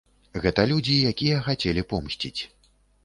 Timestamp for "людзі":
0.71-0.95